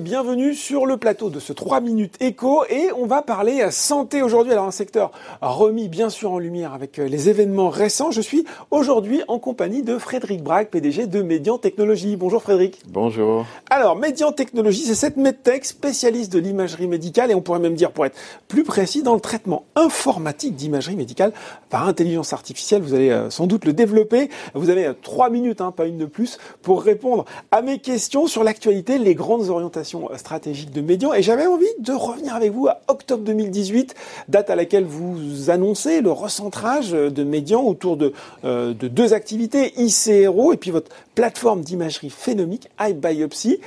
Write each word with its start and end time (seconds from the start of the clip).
bienvenue 0.00 0.54
sur 0.54 0.86
le 0.86 0.96
plateau 0.96 1.30
de 1.30 1.38
ce 1.38 1.52
3 1.52 1.80
minutes 1.80 2.16
écho 2.20 2.64
et 2.68 2.88
on 2.96 3.06
va 3.06 3.22
parler 3.22 3.64
santé 3.70 4.20
aujourd'hui. 4.20 4.52
Alors 4.52 4.64
un 4.64 4.72
secteur 4.72 5.12
remis 5.40 5.88
bien 5.88 6.10
sûr 6.10 6.32
en 6.32 6.40
lumière 6.40 6.74
avec 6.74 6.98
euh, 6.98 7.06
les 7.06 7.28
événements 7.28 7.68
récents. 7.68 8.10
Je 8.10 8.20
suis 8.20 8.44
aujourd'hui 8.72 9.22
en 9.28 9.38
compagnie 9.38 9.84
de 9.84 9.98
Frédéric 9.98 10.42
Braque, 10.42 10.70
PDG 10.70 11.06
de 11.06 11.22
Médian 11.22 11.58
Technologies. 11.58 12.16
Bonjour 12.16 12.42
Frédéric. 12.42 12.80
Bonjour. 12.88 13.46
Alors 13.70 13.94
Médian 13.94 14.32
Technologies, 14.32 14.82
c'est 14.82 14.96
cette 14.96 15.16
medtech 15.16 15.64
spécialiste 15.64 16.32
de 16.32 16.40
l'imagerie 16.40 16.88
médicale 16.88 17.30
et 17.30 17.34
on 17.36 17.40
pourrait 17.40 17.60
même 17.60 17.76
dire 17.76 17.92
pour 17.92 18.04
être 18.04 18.16
plus 18.48 18.64
précis 18.64 19.04
dans 19.04 19.14
le 19.14 19.20
traitement 19.20 19.64
informatique 19.76 20.56
d'imagerie 20.56 20.96
médicale 20.96 21.32
par 21.70 21.86
intelligence 21.86 22.32
artificielle. 22.32 22.82
Vous 22.82 22.94
allez 22.94 23.10
euh, 23.10 23.30
sans 23.30 23.46
doute 23.46 23.64
le 23.64 23.72
développer. 23.72 24.28
Vous 24.54 24.70
avez 24.70 24.90
3 25.02 25.28
euh, 25.28 25.30
minutes, 25.30 25.60
hein, 25.60 25.70
pas 25.70 25.86
une 25.86 25.98
de 25.98 26.06
plus, 26.06 26.38
pour 26.62 26.82
répondre 26.82 27.24
à 27.52 27.62
mes 27.62 27.78
questions 27.78 28.26
sur 28.26 28.42
l'actualité, 28.42 28.98
les 28.98 29.14
grandes 29.36 29.50
orientations 29.50 30.08
stratégiques 30.16 30.70
de 30.72 30.80
Médian. 30.80 31.12
Et 31.12 31.22
j'avais 31.22 31.46
envie 31.46 31.66
de 31.78 31.92
revenir 31.92 32.34
avec 32.34 32.52
vous 32.52 32.68
à 32.68 32.80
octobre 32.88 33.22
2018, 33.24 33.94
date 34.28 34.50
à 34.50 34.56
laquelle 34.56 34.84
vous 34.84 35.50
annoncez 35.50 36.00
le 36.00 36.10
recentrage 36.10 36.92
de 36.92 37.24
Médian 37.24 37.62
autour 37.62 37.96
de, 37.96 38.12
euh, 38.44 38.72
de 38.72 38.88
deux 38.88 39.12
activités, 39.12 39.74
ICRO 39.76 40.52
et 40.52 40.56
puis 40.56 40.70
votre 40.70 40.90
plateforme 41.14 41.60
d'imagerie 41.60 42.10
phénomique, 42.10 42.68
iBiopsy. 42.80 43.58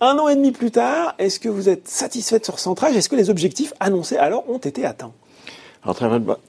Un 0.00 0.18
an 0.18 0.28
et 0.28 0.36
demi 0.36 0.52
plus 0.52 0.70
tard, 0.70 1.14
est-ce 1.18 1.40
que 1.40 1.48
vous 1.48 1.68
êtes 1.68 1.88
satisfait 1.88 2.38
de 2.38 2.44
ce 2.44 2.52
recentrage? 2.52 2.96
Est-ce 2.96 3.08
que 3.08 3.16
les 3.16 3.30
objectifs 3.30 3.72
annoncés 3.80 4.16
alors 4.16 4.48
ont 4.48 4.58
été 4.58 4.84
atteints? 4.84 5.12
Alors 5.82 5.94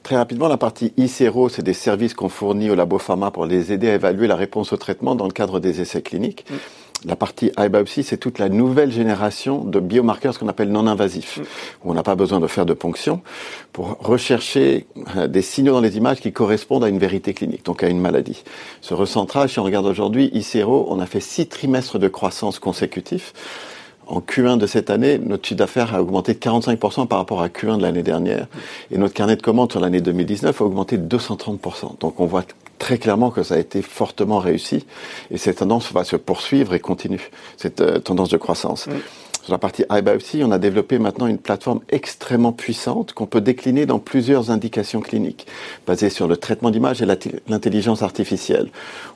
très, 0.01 0.15
rapidement, 0.15 0.47
la 0.47 0.57
partie 0.57 0.93
ICRO, 0.97 1.49
c'est 1.49 1.61
des 1.61 1.73
services 1.73 2.15
qu'on 2.15 2.29
fournit 2.29 2.71
au 2.71 2.75
labo 2.75 2.97
pharma 2.97 3.29
pour 3.29 3.45
les 3.45 3.71
aider 3.71 3.87
à 3.87 3.93
évaluer 3.93 4.25
la 4.25 4.35
réponse 4.35 4.73
au 4.73 4.77
traitement 4.77 5.13
dans 5.13 5.25
le 5.25 5.31
cadre 5.31 5.59
des 5.59 5.79
essais 5.79 6.01
cliniques. 6.01 6.45
Mm 6.49 6.55
la 7.05 7.15
partie 7.15 7.51
iBiopsy, 7.57 8.03
c'est 8.03 8.17
toute 8.17 8.39
la 8.39 8.49
nouvelle 8.49 8.91
génération 8.91 9.63
de 9.63 9.79
biomarqueurs, 9.79 10.33
ce 10.33 10.39
qu'on 10.39 10.47
appelle 10.47 10.69
non-invasifs, 10.69 11.37
mm. 11.37 11.43
où 11.83 11.91
on 11.91 11.93
n'a 11.93 12.03
pas 12.03 12.15
besoin 12.15 12.39
de 12.39 12.47
faire 12.47 12.65
de 12.65 12.73
ponction 12.73 13.21
pour 13.71 13.97
rechercher 13.99 14.87
euh, 15.15 15.27
des 15.27 15.41
signaux 15.41 15.73
dans 15.73 15.81
les 15.81 15.97
images 15.97 16.19
qui 16.19 16.31
correspondent 16.31 16.83
à 16.83 16.89
une 16.89 16.99
vérité 16.99 17.33
clinique, 17.33 17.65
donc 17.65 17.83
à 17.83 17.87
une 17.87 17.99
maladie. 17.99 18.43
Ce 18.81 18.93
recentrage, 18.93 19.53
si 19.53 19.59
on 19.59 19.63
regarde 19.63 19.85
aujourd'hui, 19.85 20.29
ICRO, 20.33 20.87
on 20.89 20.99
a 20.99 21.05
fait 21.05 21.19
six 21.19 21.47
trimestres 21.47 21.99
de 21.99 22.07
croissance 22.07 22.59
consécutifs. 22.59 23.33
En 24.07 24.21
Q1 24.21 24.57
de 24.57 24.67
cette 24.67 24.89
année, 24.89 25.19
notre 25.19 25.45
chiffre 25.45 25.59
d'affaires 25.59 25.93
a 25.93 26.01
augmenté 26.01 26.33
de 26.33 26.39
45% 26.39 27.07
par 27.07 27.19
rapport 27.19 27.41
à 27.41 27.49
Q1 27.49 27.77
de 27.77 27.81
l'année 27.81 28.03
dernière. 28.03 28.47
Et 28.89 28.97
notre 28.97 29.13
carnet 29.13 29.35
de 29.35 29.41
commandes 29.41 29.69
sur 29.69 29.81
l'année 29.81 29.99
2019 29.99 30.61
a 30.61 30.65
augmenté 30.65 30.97
de 30.97 31.17
230%. 31.17 31.99
Donc 31.99 32.19
on 32.21 32.25
voit 32.25 32.43
très 32.77 32.97
clairement 32.97 33.31
que 33.31 33.43
ça 33.43 33.55
a 33.55 33.57
été 33.57 33.81
fortement 33.81 34.39
réussi 34.39 34.85
et 35.31 35.37
cette 35.37 35.57
tendance 35.57 35.91
va 35.91 36.03
se 36.03 36.15
poursuivre 36.15 36.73
et 36.73 36.79
continue, 36.79 37.29
cette 37.57 37.81
euh, 37.81 37.99
tendance 37.99 38.29
de 38.29 38.37
croissance. 38.37 38.87
Sur 39.47 39.53
la 39.53 39.59
partie 39.59 39.85
iBiopsy, 39.89 40.43
on 40.43 40.51
a 40.51 40.59
développé 40.59 40.99
maintenant 40.99 41.25
une 41.25 41.37
plateforme 41.37 41.79
extrêmement 41.87 42.51
puissante 42.51 43.13
qu'on 43.13 43.27
peut 43.27 43.39
décliner 43.39 43.85
dans 43.85 43.97
plusieurs 43.97 44.51
indications 44.51 44.99
cliniques, 44.99 45.47
basée 45.85 46.09
sur 46.09 46.27
le 46.27 46.35
traitement 46.35 46.69
d'image 46.69 47.01
et 47.01 47.05
l'intelligence 47.05 48.01
artificielle. 48.01 48.67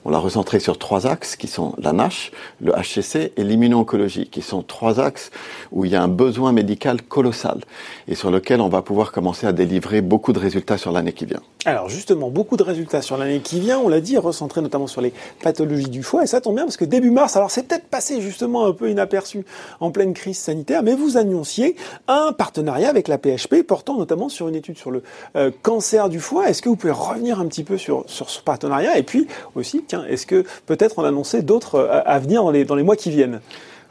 On 0.06 0.10
l'a 0.10 0.20
recentré 0.20 0.62
sur 0.62 0.80
trois 0.80 1.06
axes 1.06 1.36
qui 1.36 1.48
sont 1.48 1.76
la 1.78 1.92
NASH, 1.92 2.32
le 2.62 2.72
HCC 2.72 3.34
et 3.36 3.44
l'immuno-oncologie, 3.44 4.30
qui 4.30 4.42
sont 4.42 4.64
trois 4.64 5.02
axes 5.02 5.32
où 5.74 5.84
il 5.84 5.92
y 5.92 5.98
a 5.98 6.02
un 6.02 6.08
besoin 6.08 6.54
médical 6.54 7.02
colossal 7.02 7.60
et 8.08 8.16
sur 8.16 8.32
lequel 8.32 8.62
on 8.62 8.70
va 8.70 8.82
pouvoir 8.82 9.12
commencer 9.12 9.48
à 9.48 9.52
délivrer 9.52 10.00
beaucoup 10.00 10.32
de 10.32 10.40
résultats 10.40 10.78
sur 10.78 10.94
l'année 10.94 11.12
qui 11.12 11.26
vient. 11.26 11.42
Alors 11.66 11.90
justement, 11.90 12.30
beaucoup 12.30 12.56
de 12.56 12.64
résultats 12.64 13.02
sur 13.02 13.18
l'année 13.18 13.42
qui 13.42 13.60
vient, 13.60 13.80
on 13.80 13.90
l'a 13.90 14.00
dit, 14.00 14.18
recentré 14.18 14.62
notamment 14.62 14.88
sur 14.88 15.02
les 15.02 15.12
pathologies 15.44 15.90
du 15.90 16.04
foie, 16.04 16.24
et 16.24 16.28
ça 16.28 16.40
tombe 16.40 16.56
bien 16.56 16.64
parce 16.64 16.78
que 16.78 16.86
début 16.86 17.12
mars, 17.12 17.36
alors 17.36 17.52
c'est 17.52 17.68
peut-être 17.68 17.88
passé 17.88 18.22
justement 18.22 18.66
un 18.66 18.72
peu 18.72 18.90
inaperçu 18.90 19.44
en 19.82 19.92
pleine 19.92 20.14
crise 20.14 20.21
sanitaire, 20.34 20.84
mais 20.84 20.94
vous 20.94 21.18
annonciez 21.18 21.76
un 22.08 22.34
partenariat 22.34 22.90
avec 22.90 23.08
la 23.08 23.18
PHP 23.18 23.64
portant 23.68 23.98
notamment 23.98 24.30
sur 24.30 24.48
une 24.48 24.56
étude 24.56 24.78
sur 24.78 24.92
le 24.92 25.04
euh, 25.36 25.52
cancer 25.62 26.10
du 26.10 26.20
foie. 26.20 26.50
Est-ce 26.50 26.62
que 26.62 26.70
vous 26.70 26.76
pouvez 26.76 26.94
revenir 26.94 27.40
un 27.40 27.48
petit 27.48 27.64
peu 27.64 27.78
sur, 27.78 28.04
sur 28.08 28.30
ce 28.30 28.42
partenariat? 28.42 28.98
Et 28.98 29.04
puis 29.04 29.28
aussi, 29.56 29.84
tiens, 29.86 30.06
est-ce 30.08 30.26
que 30.26 30.46
peut-être 30.66 31.00
on 31.00 31.04
annonçait 31.04 31.42
d'autres 31.42 31.76
euh, 31.76 32.02
à 32.06 32.20
venir 32.20 32.44
dans 32.44 32.52
les, 32.52 32.66
dans 32.66 32.76
les 32.76 32.84
mois 32.84 32.96
qui 32.96 33.10
viennent? 33.10 33.42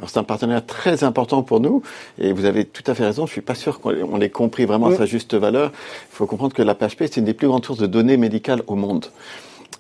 C'est 0.07 0.19
un 0.19 0.25
partenariat 0.25 0.63
très 0.63 1.05
important 1.05 1.43
pour 1.43 1.61
nous 1.61 1.83
et 2.19 2.33
vous 2.33 2.47
avez 2.47 2.65
tout 2.65 2.83
à 2.87 2.95
fait 2.95 3.05
raison. 3.05 3.27
Je 3.27 3.33
suis 3.33 3.41
pas 3.43 3.55
sûr 3.55 3.81
qu'on 3.81 4.17
l'ait 4.17 4.31
compris 4.31 4.65
vraiment 4.65 4.87
à 4.87 4.97
sa 4.97 5.05
juste 5.05 5.35
valeur. 5.35 5.73
Il 5.75 6.17
faut 6.17 6.27
comprendre 6.27 6.55
que 6.55 6.63
la 6.63 6.75
PHP 6.75 7.01
c'est 7.01 7.19
une 7.19 7.25
des 7.25 7.35
plus 7.35 7.49
grandes 7.49 7.65
sources 7.65 7.81
de 7.81 7.87
données 7.87 8.17
médicales 8.17 8.63
au 8.67 8.77
monde. 8.77 9.07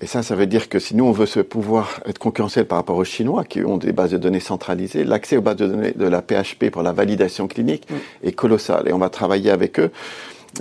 Et 0.02 0.06
ça, 0.06 0.22
ça 0.22 0.34
veut 0.34 0.46
dire 0.46 0.68
que 0.68 0.78
si 0.78 0.96
nous, 0.96 1.04
on 1.04 1.12
veut 1.12 1.26
se 1.26 1.40
pouvoir 1.40 2.00
être 2.06 2.18
concurrentiel 2.18 2.64
par 2.66 2.78
rapport 2.78 2.96
aux 2.96 3.04
Chinois, 3.04 3.44
qui 3.44 3.62
ont 3.62 3.76
des 3.76 3.92
bases 3.92 4.12
de 4.12 4.16
données 4.16 4.40
centralisées, 4.40 5.04
l'accès 5.04 5.36
aux 5.36 5.42
bases 5.42 5.56
de 5.56 5.66
données 5.66 5.92
de 5.92 6.06
la 6.06 6.22
PHP 6.22 6.70
pour 6.70 6.82
la 6.82 6.92
validation 6.92 7.48
clinique 7.48 7.86
est 8.22 8.32
colossal. 8.32 8.88
Et 8.88 8.92
on 8.94 8.98
va 8.98 9.10
travailler 9.10 9.50
avec 9.50 9.78
eux 9.78 9.90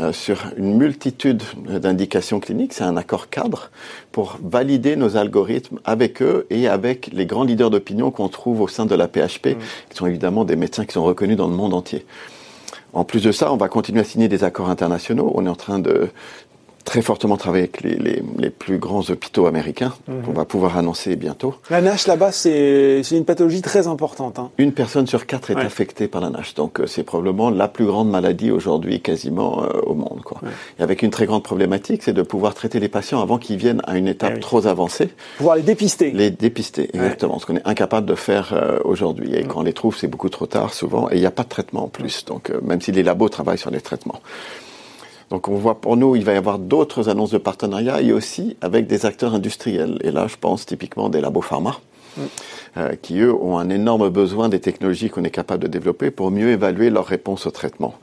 euh, 0.02 0.12
sur 0.12 0.44
une 0.58 0.78
multitude 0.78 1.42
d'indications 1.68 2.42
cliniques. 2.42 2.74
C'est 2.74 2.84
un 2.84 2.98
accord 2.98 3.30
cadre 3.30 3.72
pour 4.12 4.38
valider 4.44 4.98
nos 4.98 5.16
algorithmes 5.16 5.80
avec 5.86 6.22
eux 6.22 6.46
et 6.50 6.68
avec 6.68 7.10
les 7.14 7.26
grands 7.26 7.46
leaders 7.46 7.70
d'opinion 7.70 8.12
qu'on 8.12 8.28
trouve 8.28 8.60
au 8.60 8.68
sein 8.68 8.86
de 8.86 8.94
la 8.94 9.08
PHP, 9.08 9.58
qui 9.90 9.98
sont 9.98 10.06
évidemment 10.06 10.44
des 10.44 10.58
médecins 10.58 10.84
qui 10.84 10.94
sont 10.94 11.04
reconnus 11.04 11.38
dans 11.38 11.48
le 11.48 11.56
monde 11.56 11.74
entier. 11.74 12.06
En 12.92 13.04
plus 13.04 13.24
de 13.24 13.32
ça, 13.32 13.54
on 13.54 13.58
va 13.58 13.70
continuer 13.70 14.02
à 14.02 14.04
signer 14.04 14.28
des 14.28 14.44
accords 14.44 14.70
internationaux. 14.70 15.32
On 15.36 15.46
est 15.46 15.50
en 15.50 15.56
train 15.56 15.80
de 15.80 16.10
très 16.84 17.02
fortement 17.02 17.38
travaillé 17.38 17.64
avec 17.64 17.82
les, 17.82 17.96
les, 17.96 18.24
les, 18.38 18.50
plus 18.50 18.78
grands 18.78 19.02
hôpitaux 19.10 19.46
américains, 19.46 19.94
mhm. 20.08 20.24
qu'on 20.24 20.34
va 20.34 20.46
pouvoir 20.46 20.78
annoncer 20.78 21.16
bientôt. 21.16 21.56
La 21.70 21.82
NASH 21.82 22.08
là-bas, 22.08 22.32
c'est 22.32 23.02
une 23.12 23.26
pathologie 23.26 23.62
très 23.62 23.88
importante. 23.88 24.40
Hein. 24.40 24.50
Une 24.58 24.72
personne 24.72 25.08
sur 25.08 25.26
quatre 25.26 25.52
est 25.52 25.58
affectée 25.58 26.08
par 26.08 26.22
la 26.22 26.30
NASH, 26.30 26.56
donc 26.56 26.80
euh, 26.80 26.88
c'est 26.88 27.04
probablement 27.04 27.50
la 27.50 27.68
plus 27.68 27.86
grande 27.86 28.10
maladie 28.10 28.52
aujourd'hui 28.52 29.02
quasiment 29.02 29.64
euh, 29.64 29.80
au 29.86 29.94
monde. 29.94 30.22
Quoi. 30.24 30.42
Et 30.80 30.84
avec 30.84 31.02
une 31.02 31.12
très 31.12 31.26
grande 31.26 31.44
problématique, 31.44 32.04
c'est 32.04 32.14
de 32.14 32.22
pouvoir 32.22 32.54
traiter 32.54 32.80
les 32.80 32.90
patients 32.90 33.22
avant 33.22 33.38
qu'ils 33.38 33.58
viennent 33.58 33.82
à 33.86 33.98
une 33.98 34.08
étape 34.08 34.34
eh 34.38 34.40
trop 34.40 34.66
avancée. 34.68 35.10
Pouvoir 35.38 35.56
les 35.56 35.64
dépister. 35.64 36.12
Les 36.12 36.32
dépister, 36.32 36.90
exactement, 36.94 37.40
ce 37.40 37.46
qu'on 37.46 37.58
est 37.58 37.68
incapable 37.68 38.08
de 38.08 38.16
faire 38.16 38.54
euh, 38.54 38.80
aujourd'hui. 38.84 39.36
Et 39.36 39.44
quand 39.44 39.60
on 39.60 39.64
les 39.64 39.74
trouve, 39.74 39.96
c'est 39.96 40.08
beaucoup 40.08 40.30
trop 40.30 40.46
tard 40.46 40.74
souvent, 40.74 41.10
et 41.10 41.16
il 41.16 41.20
n'y 41.20 41.26
a 41.26 41.32
pas 41.32 41.44
de 41.44 41.50
traitement 41.50 41.84
en 41.84 41.88
plus. 41.88 42.26
Donc 42.26 42.52
même 42.62 42.82
si 42.82 42.92
les 42.92 43.04
labos 43.04 43.30
travaillent 43.30 43.58
sur 43.58 43.72
les 43.72 43.82
traitements. 43.82 44.22
Donc 45.30 45.48
on 45.48 45.56
voit 45.56 45.80
pour 45.80 45.96
nous, 45.96 46.16
il 46.16 46.26
va 46.26 46.34
y 46.34 46.38
avoir 46.38 46.60
d'autres 46.60 47.10
annonces 47.10 47.32
de 47.32 47.38
partenariat 47.38 48.02
et 48.02 48.12
aussi 48.12 48.58
avec 48.62 48.88
des 48.88 49.06
acteurs 49.06 49.34
industriels. 49.36 50.00
Et 50.04 50.12
là, 50.12 50.28
je 50.28 50.36
pense 50.38 50.66
typiquement 50.66 51.10
des 51.10 51.22
labos 51.22 51.42
pharma. 51.42 51.80
Mm. 52.18 52.22
Euh, 52.78 52.96
qui 53.02 53.20
eux 53.20 53.34
ont 53.34 53.58
un 53.58 53.70
énorme 53.70 54.10
besoin 54.10 54.48
des 54.48 54.60
technologies 54.60 55.10
qu'on 55.10 55.24
est 55.24 55.32
capable 55.32 55.64
de 55.64 55.68
développer 55.68 56.12
pour 56.12 56.30
mieux 56.30 56.50
évaluer 56.50 56.92
leur 56.92 57.06
réponse 57.08 57.48
au 57.48 57.52
traitement. 57.52 57.96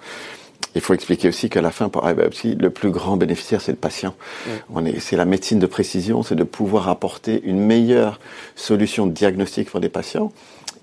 Il 0.74 0.80
faut 0.80 0.92
expliquer 0.92 1.28
aussi 1.28 1.48
qu'à 1.48 1.62
la 1.62 1.70
fin, 1.70 1.88
pour 1.88 2.08
iBiopsy, 2.08 2.56
le 2.56 2.70
plus 2.70 2.90
grand 2.90 3.16
bénéficiaire, 3.16 3.60
c'est 3.60 3.72
le 3.72 3.78
patient. 3.78 4.14
Mm. 4.46 4.50
On 4.74 4.84
est, 4.84 4.98
c'est 4.98 5.16
la 5.16 5.24
médecine 5.24 5.60
de 5.60 5.66
précision, 5.66 6.22
c'est 6.22 6.34
de 6.34 6.44
pouvoir 6.44 6.88
apporter 6.88 7.42
une 7.44 7.60
meilleure 7.60 8.18
solution 8.56 9.06
de 9.06 9.12
diagnostic 9.12 9.70
pour 9.70 9.80
les 9.80 9.88
patients 9.88 10.32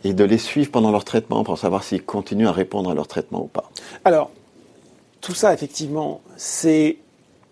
et 0.05 0.13
de 0.13 0.23
les 0.23 0.37
suivre 0.37 0.71
pendant 0.71 0.91
leur 0.91 1.03
traitement 1.03 1.43
pour 1.43 1.57
savoir 1.57 1.83
s'ils 1.83 2.03
continuent 2.03 2.47
à 2.47 2.51
répondre 2.51 2.89
à 2.89 2.93
leur 2.93 3.07
traitement 3.07 3.43
ou 3.43 3.47
pas. 3.47 3.69
Alors, 4.05 4.31
tout 5.23 5.33
ça, 5.33 5.53
effectivement, 5.53 6.19
c'est 6.35 6.97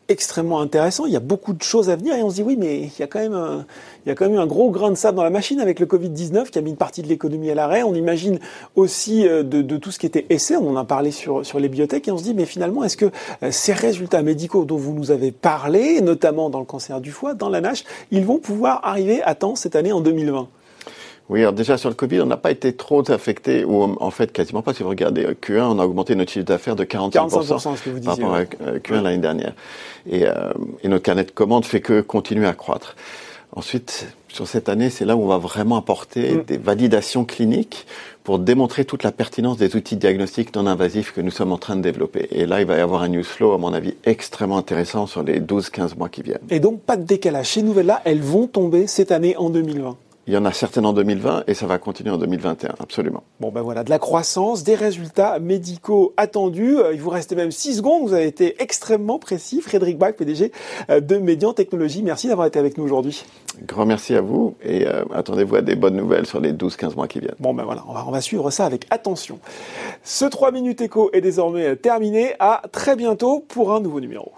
extrêmement 0.10 0.60
intéressant. 0.60 1.06
Il 1.06 1.14
y 1.14 1.16
a 1.16 1.22
beaucoup 1.22 1.54
de 1.54 1.64
choses 1.64 1.90
à 1.90 1.96
venir 1.96 2.14
et 2.16 2.22
on 2.22 2.30
se 2.30 2.36
dit 2.36 2.44
oui, 2.44 2.58
mais 2.60 2.82
il 2.82 3.00
y 3.00 3.02
a 3.02 3.08
quand 3.08 3.20
même 3.20 3.34
un, 3.34 3.66
il 4.06 4.10
y 4.10 4.12
a 4.12 4.16
quand 4.16 4.26
même 4.26 4.36
eu 4.36 4.40
un 4.40 4.46
gros 4.46 4.70
grain 4.70 4.90
de 4.90 4.96
sable 4.96 5.16
dans 5.16 5.24
la 5.24 5.30
machine 5.30 5.62
avec 5.62 5.80
le 5.80 5.86
Covid-19 5.86 6.50
qui 6.50 6.60
a 6.60 6.62
mis 6.62 6.72
une 6.72 6.76
partie 6.76 7.02
de 7.02 7.08
l'économie 7.08 7.50
à 7.50 7.56
l'arrêt. 7.56 7.84
On 7.84 7.96
imagine 7.96 8.40
aussi 8.76 9.26
euh, 9.26 9.42
de, 9.42 9.62
de, 9.62 9.78
tout 9.78 9.90
ce 9.90 10.00
qui 10.00 10.06
était 10.06 10.26
essai. 10.30 10.58
On 10.58 10.72
en 10.72 10.76
a 10.76 10.84
parlé 10.84 11.12
sur, 11.12 11.46
sur 11.46 11.62
les 11.62 11.70
biotech 11.70 12.10
et 12.10 12.12
on 12.12 12.18
se 12.18 12.24
dit 12.24 12.34
mais 12.34 12.46
finalement 12.46 12.84
est-ce 12.84 12.98
que 12.98 13.10
euh, 13.42 13.52
ces 13.52 13.72
résultats 13.72 14.22
médicaux 14.22 14.66
dont 14.66 14.76
vous 14.76 14.94
nous 14.94 15.12
avez 15.12 15.32
parlé, 15.32 16.02
notamment 16.02 16.50
dans 16.50 16.60
le 16.60 16.66
cancer 16.66 17.00
du 17.00 17.12
foie, 17.12 17.36
dans 17.36 17.48
la 17.48 17.62
NASH, 17.62 17.86
ils 18.12 18.26
vont 18.26 18.40
pouvoir 18.40 18.82
arriver 18.84 19.24
à 19.24 19.34
temps 19.34 19.56
cette 19.56 19.78
année 19.78 19.94
en 19.94 20.02
2020 20.02 20.50
oui, 21.32 21.40
alors 21.40 21.54
déjà 21.54 21.78
sur 21.78 21.88
le 21.88 21.96
Covid, 21.96 22.20
on 22.20 22.26
n'a 22.26 22.36
pas 22.36 22.52
été 22.52 22.74
trop 22.74 23.10
affecté, 23.10 23.64
ou 23.64 23.84
en 23.84 24.12
fait 24.12 24.34
quasiment 24.34 24.62
pas. 24.62 24.74
Si 24.74 24.84
vous 24.84 24.90
regardez 24.90 25.24
euh, 25.26 25.34
Q1, 25.34 25.62
on 25.62 25.80
a 25.80 25.86
augmenté 25.86 26.14
notre 26.14 26.30
chiffre 26.30 26.44
d'affaires 26.44 26.76
de 26.76 26.84
45%, 26.84 27.30
45% 27.30 27.78
ce 27.78 27.82
que 27.84 27.90
vous 27.90 28.00
disiez, 28.00 28.22
par 28.22 28.32
rapport 28.32 28.36
à 28.36 28.70
euh, 28.70 28.80
Q1 28.80 29.02
l'année 29.02 29.18
dernière. 29.18 29.54
Et, 30.10 30.28
euh, 30.28 30.52
et, 30.84 30.90
notre 30.90 31.04
carnet 31.04 31.24
de 31.24 31.32
commandes 31.32 31.64
fait 31.64 31.80
que 31.80 32.02
continuer 32.02 32.48
à 32.48 32.54
croître. 32.54 32.98
Ensuite, 33.54 34.08
sur 34.28 34.46
cette 34.46 34.68
année, 34.68 34.90
c'est 34.90 35.06
là 35.06 35.16
où 35.16 35.24
on 35.24 35.28
va 35.28 35.38
vraiment 35.38 35.78
apporter 35.78 36.34
mm. 36.34 36.44
des 36.44 36.58
validations 36.58 37.24
cliniques 37.24 37.88
pour 38.26 38.38
démontrer 38.38 38.84
toute 38.84 39.04
la 39.04 39.14
pertinence 39.14 39.56
des 39.56 39.78
outils 39.78 39.96
diagnostiques 39.96 40.54
non 40.54 40.68
invasifs 40.68 41.14
que 41.14 41.22
nous 41.22 41.32
sommes 41.32 41.54
en 41.54 41.58
train 41.58 41.78
de 41.78 41.82
développer. 41.82 42.28
Et 42.32 42.46
là, 42.46 42.60
il 42.60 42.68
va 42.68 42.76
y 42.76 42.82
avoir 42.82 43.04
un 43.04 43.08
news 43.08 43.24
flow, 43.24 43.54
à 43.54 43.58
mon 43.58 43.72
avis, 43.74 43.96
extrêmement 44.04 44.58
intéressant 44.58 45.08
sur 45.08 45.24
les 45.24 45.40
12-15 45.40 45.98
mois 45.98 46.10
qui 46.10 46.24
viennent. 46.24 46.40
Et 46.50 46.60
donc, 46.60 46.82
pas 46.82 46.98
de 46.98 47.04
décalage. 47.04 47.52
Ces 47.54 47.62
nouvelles-là, 47.62 48.02
elles 48.04 48.22
vont 48.22 48.48
tomber 48.48 48.86
cette 48.86 49.14
année 49.14 49.38
en 49.38 49.50
2020 49.50 49.96
il 50.28 50.34
y 50.34 50.38
en 50.38 50.46
a 50.46 50.52
certaines 50.52 50.86
en 50.86 50.94
2020 50.94 51.44
et 51.48 51.54
ça 51.54 51.66
va 51.66 51.80
continuer 51.80 52.12
en 52.12 52.18
2021, 52.18 52.76
absolument. 52.80 53.24
Bon 53.40 53.52
ben 53.52 53.62
voilà, 53.62 53.84
de 53.84 53.90
la 53.90 53.98
croissance, 53.98 54.64
des 54.64 54.76
résultats 54.76 55.40
médicaux 55.40 56.14
attendus. 56.16 56.78
Euh, 56.78 56.94
il 56.94 57.02
vous 57.02 57.10
restait 57.10 57.36
même 57.36 57.52
6 57.52 57.78
secondes, 57.78 58.04
vous 58.04 58.14
avez 58.14 58.28
été 58.28 58.62
extrêmement 58.62 59.18
précis. 59.18 59.62
Frédéric 59.62 59.98
Bach, 59.98 60.14
PDG 60.14 60.52
euh, 60.90 61.00
de 61.00 61.18
Médian 61.18 61.54
Technologies, 61.54 62.04
merci 62.04 62.28
d'avoir 62.28 62.48
été 62.48 62.60
avec 62.60 62.78
nous 62.78 62.84
aujourd'hui. 62.84 63.26
Grand 63.66 63.86
merci 63.86 64.14
à 64.14 64.22
vous 64.22 64.56
et 64.64 64.88
euh, 64.88 65.04
attendez-vous 65.14 65.56
à 65.56 65.62
des 65.62 65.76
bonnes 65.76 65.98
nouvelles 65.98 66.28
sur 66.28 66.40
les 66.40 66.54
12-15 66.54 66.96
mois 66.96 67.08
qui 67.08 67.20
viennent. 67.20 67.36
Bon 67.40 67.54
ben 67.54 67.64
voilà, 67.64 67.84
on 67.88 67.94
va, 67.94 68.06
on 68.08 68.12
va 68.12 68.22
suivre 68.22 68.52
ça 68.52 68.66
avec 68.66 68.86
attention. 68.92 69.40
Ce 70.04 70.26
3 70.26 70.52
minutes 70.52 70.82
écho 70.82 71.10
est 71.14 71.22
désormais 71.22 71.76
terminé. 71.76 72.36
À 72.40 72.62
très 72.72 72.96
bientôt 72.96 73.44
pour 73.48 73.74
un 73.74 73.80
nouveau 73.80 74.00
numéro. 74.00 74.32